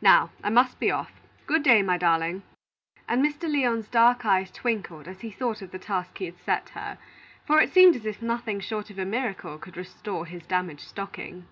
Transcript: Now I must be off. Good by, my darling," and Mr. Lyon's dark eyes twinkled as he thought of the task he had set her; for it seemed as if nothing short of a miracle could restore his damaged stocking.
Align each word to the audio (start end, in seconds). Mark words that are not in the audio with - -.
Now 0.00 0.30
I 0.44 0.48
must 0.48 0.78
be 0.78 0.92
off. 0.92 1.10
Good 1.48 1.64
by, 1.64 1.82
my 1.82 1.98
darling," 1.98 2.44
and 3.08 3.20
Mr. 3.20 3.52
Lyon's 3.52 3.88
dark 3.88 4.24
eyes 4.24 4.48
twinkled 4.52 5.08
as 5.08 5.22
he 5.22 5.30
thought 5.32 5.60
of 5.60 5.72
the 5.72 5.78
task 5.80 6.18
he 6.18 6.26
had 6.26 6.38
set 6.38 6.68
her; 6.68 6.98
for 7.44 7.60
it 7.60 7.72
seemed 7.72 7.96
as 7.96 8.06
if 8.06 8.22
nothing 8.22 8.60
short 8.60 8.90
of 8.90 8.98
a 9.00 9.04
miracle 9.04 9.58
could 9.58 9.76
restore 9.76 10.24
his 10.26 10.44
damaged 10.46 10.82
stocking. 10.86 11.48